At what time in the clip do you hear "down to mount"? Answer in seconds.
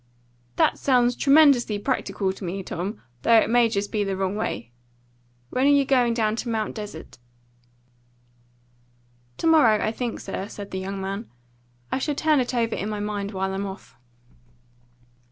6.15-6.73